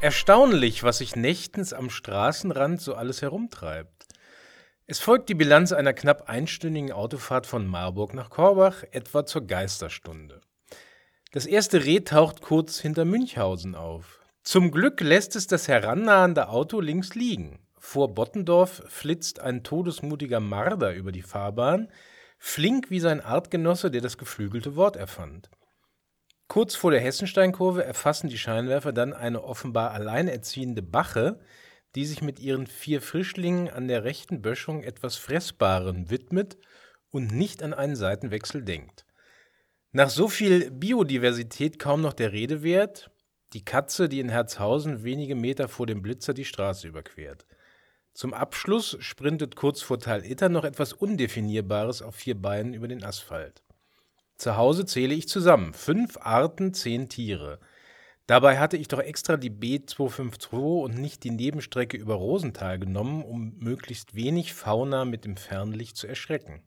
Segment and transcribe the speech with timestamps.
[0.00, 4.06] Erstaunlich, was sich nächtens am Straßenrand so alles herumtreibt.
[4.86, 10.40] Es folgt die Bilanz einer knapp einstündigen Autofahrt von Marburg nach Korbach, etwa zur Geisterstunde.
[11.32, 14.20] Das erste Reh taucht kurz hinter Münchhausen auf.
[14.44, 17.58] Zum Glück lässt es das herannahende Auto links liegen.
[17.76, 21.88] Vor Bottendorf flitzt ein todesmutiger Marder über die Fahrbahn,
[22.38, 25.50] flink wie sein Artgenosse, der das geflügelte Wort erfand.
[26.48, 31.38] Kurz vor der Hessensteinkurve erfassen die Scheinwerfer dann eine offenbar alleinerziehende Bache,
[31.94, 36.56] die sich mit ihren vier Frischlingen an der rechten Böschung etwas Fressbarem widmet
[37.10, 39.04] und nicht an einen Seitenwechsel denkt.
[39.92, 43.10] Nach so viel Biodiversität kaum noch der Rede wert,
[43.52, 47.46] die Katze, die in Herzhausen wenige Meter vor dem Blitzer die Straße überquert.
[48.14, 53.04] Zum Abschluss sprintet kurz vor Tal Itter noch etwas Undefinierbares auf vier Beinen über den
[53.04, 53.62] Asphalt.
[54.38, 55.74] Zu Hause zähle ich zusammen.
[55.74, 57.58] Fünf Arten, zehn Tiere.
[58.28, 63.56] Dabei hatte ich doch extra die B252 und nicht die Nebenstrecke über Rosenthal genommen, um
[63.58, 66.62] möglichst wenig Fauna mit dem Fernlicht zu erschrecken.